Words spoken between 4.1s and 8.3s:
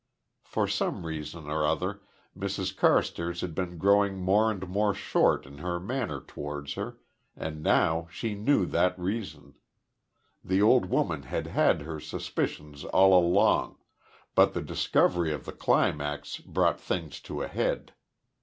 more and more short in her manner towards her, and now